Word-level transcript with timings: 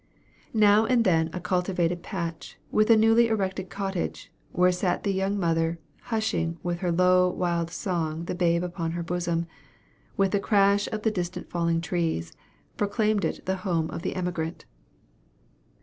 Now 0.55 0.87
and 0.87 1.03
then 1.05 1.29
a 1.31 1.39
cultivated 1.39 2.01
patch, 2.01 2.57
with 2.71 2.89
a 2.89 2.97
newly 2.97 3.27
erected 3.27 3.69
cottage, 3.69 4.31
where 4.51 4.71
sat 4.71 5.03
the 5.03 5.13
young 5.13 5.39
mother, 5.39 5.77
hushing 6.05 6.57
with 6.63 6.79
her 6.79 6.91
low 6.91 7.29
wild 7.29 7.69
song 7.69 8.25
the 8.25 8.33
babe 8.33 8.63
upon 8.63 8.93
her 8.93 9.03
bosom, 9.03 9.45
with 10.17 10.31
the 10.31 10.39
crash 10.39 10.87
of 10.91 11.03
the 11.03 11.11
distant 11.11 11.51
falling 11.51 11.81
trees, 11.81 12.33
proclaimed 12.77 13.23
it 13.23 13.45
the 13.45 13.57
home 13.57 13.91
of 13.91 14.01
the 14.01 14.15
emigrant. 14.15 14.65